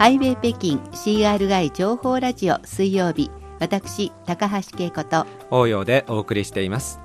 [0.00, 6.98] ハイウェイ北京 CRI 情報ラジオ水曜日私高橋恵子と応用でお送りしています。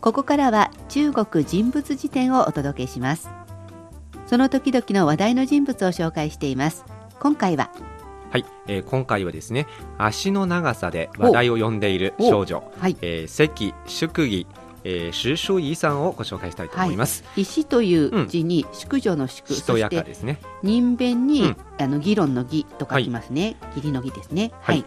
[0.00, 3.28] ここからは中国人物辞典をお届けします。
[4.26, 6.86] その時々の話題の人物を紹介しています。
[7.20, 7.70] 今回は
[8.30, 9.66] はい、えー、今回はですね
[9.98, 12.96] 足の長さで話題を呼んでいる少女、はい。
[13.02, 14.46] えー、関祝儀
[14.84, 20.38] えー、朱書遺産をご紹介したいと思います、はい、石という字に淑女の淑、うん、そしてですね。
[20.62, 24.84] 人弁に、うん、あの議論の議と書きますね、はい、義理の義ですね、はい、はい、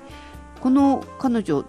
[0.61, 1.65] この彼女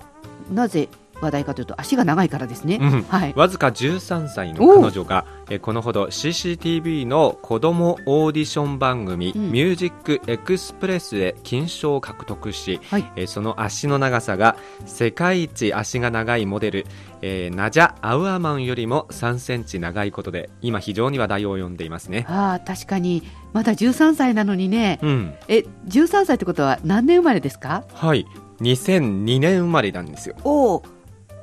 [0.52, 0.88] なぜ
[1.20, 16.86] 話題かというと足が長いからですね、うん、はい、わずか13歳の彼女がえこのほど CCTV の子どもオーディション番組、うん、ミュージックエクスプレスで金賞を獲得し、はい、えその足の長さが世界一足が長いモデル、
[17.22, 22.26] えー、ナジャ・アウアマンよりも3センチ長いことで今非常に話題を呼んでいますね。
[22.28, 23.22] あ確かに。
[23.54, 27.84] まだ13歳なのにね、うん、え13歳ってことは何年生まれですか？
[27.94, 28.26] はい。
[28.60, 30.36] 2002年生まれなんですよ。
[30.44, 30.82] おお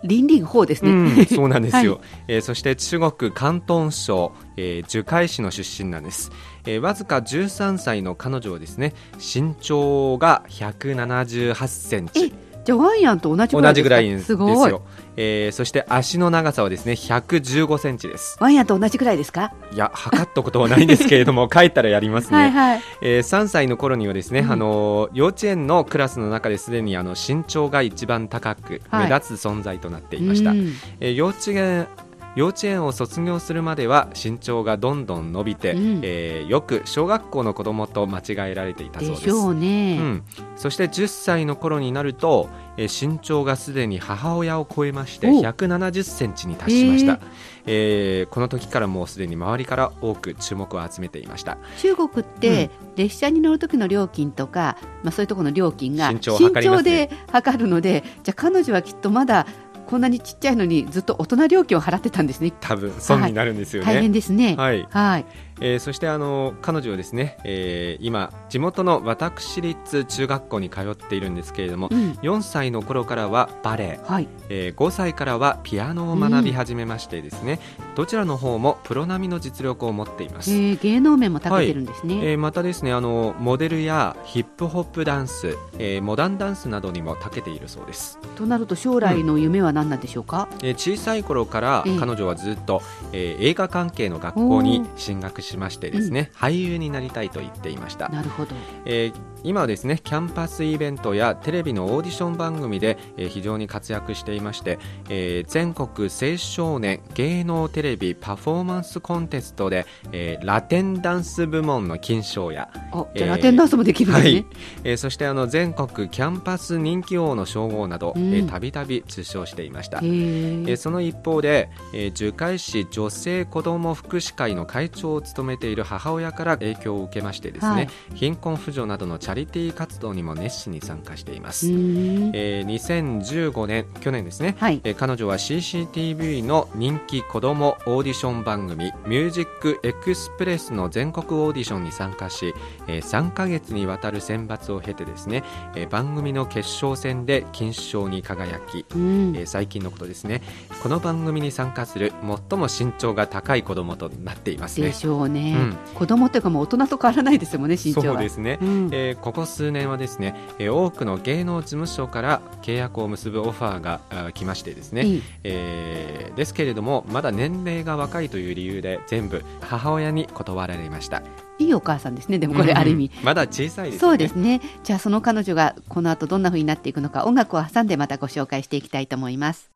[0.06, 6.32] 林林法ですね、うん、 そうなんですよ、はい、えー、そして中国広東省、えー、樹海市の出身なんです、
[6.66, 12.34] えー、わずか13歳の彼女はですね身長が178センチ
[12.66, 14.82] じゃあワンヤンと同じぐらい同じぐらいですよ。
[15.18, 18.38] えー、そして足の長さはですね115センチです。
[18.42, 19.54] ワンヤンと同じぐらいですか？
[19.72, 22.38] いや測ったことはないんですけれども 帰ったらやりますね。
[22.38, 30.60] はい、はい、えー、3歳の頃にはですね、うん、あの幼稚園のクラスの中ですでにあの身長が一番高く目立つ存在となっていました、はい、
[31.02, 31.88] えー、幼稚園
[32.36, 39.22] 幼稚園を卒業するまでは身長がどんどん伸びて、うん、えー、よく小学校の子供と間違えられていたそうです。
[39.22, 40.24] でしょうね、うん、
[40.58, 47.20] そして10歳の頃になると、えー、身長がすでに母親を超えまして170センチに達しました、
[47.66, 51.58] えー、この時からもうすでに周りから多く注目を集めていました。
[51.78, 56.50] 中国って、列車に乗る時の料金とか、まあ、そういうところの料金が身長、ね,、
[56.82, 59.46] で測るのでじゃあ彼女はきっとまだ
[59.86, 62.52] こんなにちっちゃいのにずっと大人料金を払ってたんですね。
[62.60, 64.56] 多分損になるんですよね、はい、大変ですね。
[64.56, 65.26] はい、はい
[65.62, 74.28] えー、そしてあの彼女はですね、えー、今地元の私立中学校に通っているんですけれども、うん、4歳の頃からはバレエ、はい。
[74.50, 88.20] えー、5歳からはピアノを学び始めましてですね、うん、どちらの方もプロ並みの実力を持っています、えー、芸能面も長けてるんですね、はい、えー、またですねあのモデルやヒップホップダンス、えー、モダンダンスなどにも長けているそうです。
[88.36, 98.10] となると将来の夢は何なんでしょうか、うん、えー、小さい頃から彼女はずっと、えー、映画関係の学校に進学しましてですね、俳優になりたいと言っていました。
[98.10, 112.70] なるほど、えー今はですねキャンパスイベントやテレビのオーディション番組で、えー、非常に活躍していまして、えー、全国青少年芸能テレビパフォーマンスコンテストで、えー、ラテンダンス部門の金賞や
[113.16, 114.46] じゃラテンダンスもできるんですね、はい。
[114.84, 118.16] えー、そしてあの全国キャンパス人気王の称号など
[118.50, 142.54] たびたび受賞していました、えー、その一方で、えー、珠海市女性子ども福祉会の会長を務めている母親から影響を受けましてですね、はい、貧困扶助などのチャリティー活動にも熱心に参加しています、えー、2015年去年ですね、はい、えー、彼女は CCTV の人気子どもオーディション番組「ミュージックエクスプレス」の全国オーディションに参加し、
[142.88, 145.44] えー、3か月にわたる選抜を経てですね、
[145.76, 150.42] えー、番組の決勝戦で金賞に輝き、えー、最近のことですね。
[150.82, 152.14] この番組に参加する
[152.50, 154.88] 最も身長が高い子どもとなっていますね。
[154.88, 171.22] でしょうね、うん、子供というかもう大人と変わらないですもんね身長はそうですね、うん、えー、ここ数年はですね、えー、多くの芸能事務所から契約を結ぶオファーが来ましてですね、いいえー、ですけれどもまだ年齢が若いという理由で全部母親に断られました。
[171.58, 174.62] いいお母さんですねでもこれある意味、まだ小さいです、ね、そうですね。
[174.84, 179.75] じゃあその彼女がこの後どんなふうになっていくのか音楽を挟んでまたご紹介していきたいと思います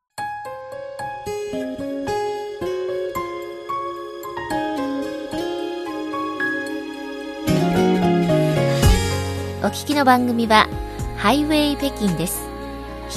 [9.61, 10.69] お聞きの番組は
[11.17, 12.47] ハイウェイ北京です。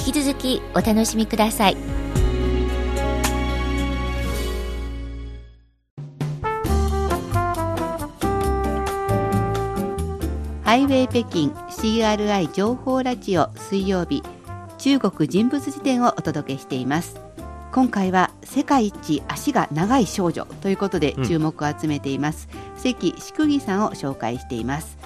[0.05, 1.77] 引き続きお楽しみください。
[10.65, 14.21] ハイウェイ北京 CRI 情報ラジオ水曜日
[14.79, 17.21] 中国人物辞典をお届けしています
[17.71, 25.02] 今回は世界一足が長い少女ということで注目を集めています、うん、関祝儀さんを紹介しています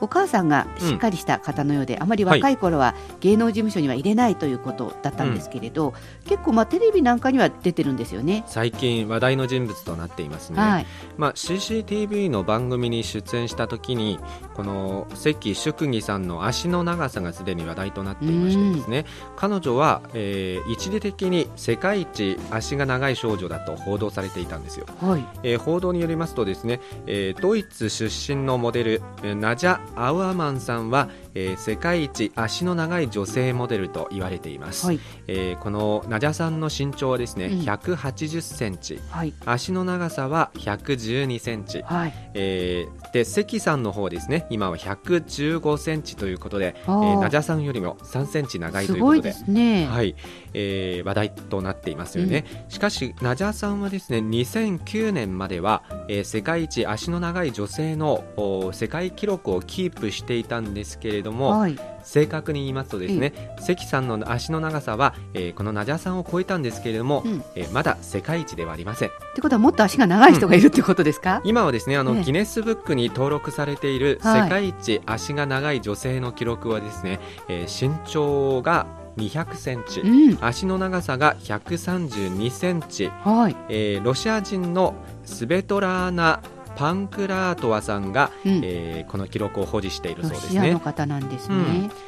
[0.00, 8.44] お母さんがしっかりした方のようで、うん、あまり若い頃は芸能事務所には入れないということだったんですけれど、うん、結構まあテレビなんかには出てるんですよね。
[8.46, 10.86] 最近話題の人物となっていますね、はい、
[11.16, 14.18] まあ、CCTV の番組に出演した時に
[14.54, 19.04] この関淑義さんの足の長さがすでに話題となっていましてですね、
[19.36, 29.02] 彼女は、えー、一時的に世界一足が長い少女だと報道されていたんですよ、はい、えー、報道によりますとですね、えー、ドイツ出身のモデル
[29.36, 31.08] ナジャ・アウアマンさんは、
[31.38, 50.16] えー、世界一足の長い女性モデルと言われています、はい、えー、このナジャさんの身長はですね、うん、180センチ、はい、足の長さは112センチ、はい、えー、で関さんの方ですね今は115センチということで、えー、ナジャさんよりも3センチ長いということで、ね、はい。
[50.54, 58.24] えー、話題となっていますよね、うん、しかしナジャさんはですね2009年までは、えー、世界一足の長い女性の
[58.72, 69.08] 世界記録をキープしていたんですけれども、はい、正確に言いますとですね、関さんの足の長さは、えー、このナジャさんを超えたんですけれども、うん、えー、まだ世界一ではありません。
[69.08, 78.86] ってことはもっと足が長い人がいるってことですか、うん、今はですねあの、ギネスブックに登録されている世界一足が長い女性の記録はですね、えー、身長が
[79.18, 83.56] 200センチ、うん、足の長さが132センチ、はい。
[83.68, 86.40] えー、ロシア人のスベトラーナ
[86.78, 90.70] パンクラートワさんが、うん、えー、この記録を保持しているそうですね。
[90.70, 91.58] の方なんですね、う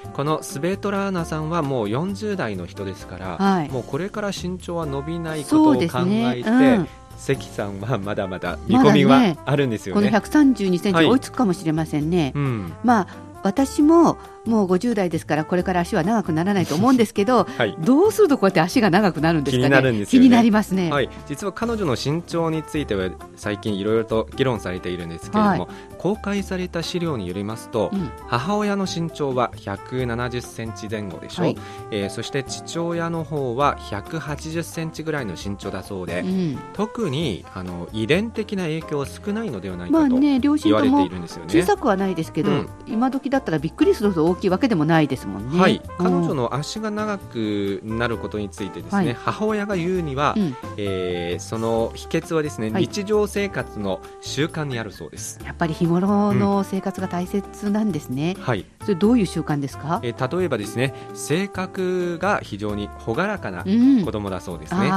[0.09, 6.89] ん、このスベトラーナさんはもう40代の人ですから、はい、もうこれから身長は伸びないことを考えて、ねうん、
[7.19, 10.03] 関さんはまだまだ見込みはあるんですよね。
[10.03, 12.33] ねこの132センチ追いつくかもしれませんね。
[12.33, 13.07] はい、まあ
[13.43, 19.69] 私ももう50代ですからこれから足は長くならないと思うんですけど、 はい、どうするとこうやって足が長くなるんですかね。
[19.69, 31.57] 気になるんです、ね、気になりますね、はい、実は彼女の身長については最近いろいろと議論されているんですけれども、はい、公開された資料によりますと、うん、母親の身長は170センチ前後でしょう、はい、
[31.91, 41.61] えー、そして父親の方は180センチぐらいの身長だそうで、うん、特にあの遺伝的な影響は少ないのではないかと言われているんですよね。
[41.61, 45.59] 小さくはないですけど、うん、今時だったらびっくりするほど大きいわけでもないですもんね。
[45.59, 55.41] はい、彼女の足が長くなることについてですね、はい、母親が言うには、うん、えー、その秘訣はですね、はい、日常生活の習慣にあるそうです。
[55.45, 58.35] やっぱり日頃の生活が大切なんですね。
[58.37, 58.67] うん、はい。
[58.83, 60.01] それどういう習慣ですか？
[60.03, 64.89] えー、例えばですね、性格が非常に朗らかな子供だそうですね。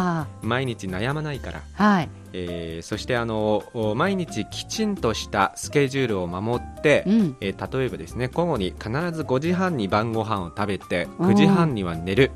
[0.41, 1.61] うん、毎日悩まないから。
[1.73, 2.09] はい。
[2.33, 3.63] えー、そしてあの
[3.95, 12.31] 毎日きちんとしたスケジュールを守って、うん、えー、例えばですね午後に必ず5時半に晩ご飯を食べて9時半には寝る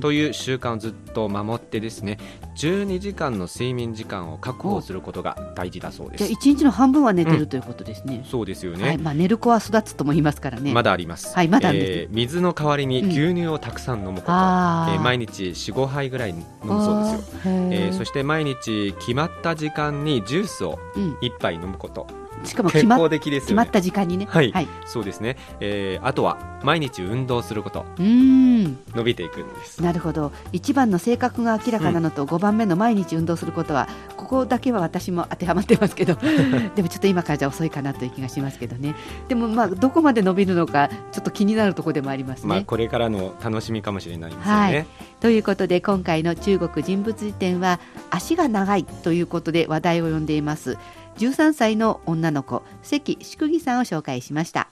[0.00, 2.18] という習慣をずっと守ってですね
[2.56, 6.24] 12時間の睡眠時間を確保することが大事だそうです。
[6.24, 8.24] じゃあ1日の半分は寝てる、ということですね。
[8.28, 10.72] そうですよね、はい、まあ、寝る子は育つとも言いますからね。
[10.72, 11.34] まだあります。
[11.34, 11.48] はい。
[11.48, 16.44] まだ、えー、水の代わりに牛乳をたくさん飲むこと、うん、えー、毎日45杯ぐらい飲む
[16.84, 22.06] そうですよ、えー、そして毎日決まった時間にジュースを1杯飲むこと、
[22.44, 27.84] しかも決まね、決まった時間にね、はい、はい、そうですね、えー、あとは毎日運動すること。
[27.98, 28.78] うん。
[28.94, 29.82] 伸びていくんです。
[29.82, 30.32] なるほど。
[30.52, 36.14] 一番の性格が明らかなのと、うん、5番目の毎日運動することはここだけは私も当てはまってますけど
[36.74, 38.94] でもちょっと今からじゃ遅いかなという気がしますけどね。
[39.28, 44.86] でもまあどこまで伸びるのかちょっと気になるところでもありますね、まあ、これからの楽しみかもしれないですね、はい、
[45.20, 47.80] ということで今回の中国人物辞典は
[48.10, 50.78] 足が長いということで話題を呼んでいます
[51.16, 54.60] 13歳の女の子関淑儀さんを紹介しました。